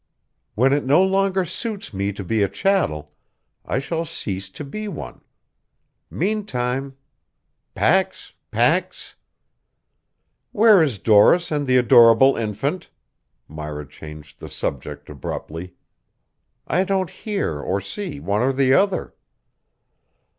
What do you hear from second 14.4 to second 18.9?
subject abruptly. "I don't hear or see one or the